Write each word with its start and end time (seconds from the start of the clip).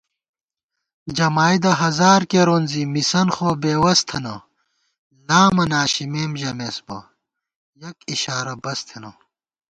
جمائیدہ 1.17 1.71
ہزارکېرون 1.81 2.63
زی 2.71 2.83
مِسَن 2.93 3.27
خوبېوَس 3.35 3.99
تھنہ 4.07 4.35
* 4.81 5.25
لامہ 5.27 5.65
ناشِمېم 5.71 6.31
ژَمېسبہ 6.39 6.99
یَک 7.81 7.97
اِشارہ 8.11 8.55
بس 8.63 8.79
تھنہ 8.87 9.11